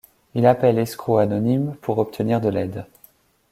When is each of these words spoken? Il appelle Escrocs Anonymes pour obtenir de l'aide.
Il 0.33 0.47
appelle 0.47 0.79
Escrocs 0.79 1.21
Anonymes 1.21 1.75
pour 1.79 1.99
obtenir 1.99 2.41
de 2.41 2.49
l'aide. 2.49 2.87